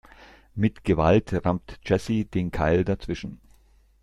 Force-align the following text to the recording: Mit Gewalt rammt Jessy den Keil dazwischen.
Mit 0.55 0.83
Gewalt 0.83 1.45
rammt 1.45 1.79
Jessy 1.85 2.25
den 2.25 2.49
Keil 2.49 2.83
dazwischen. 2.83 3.39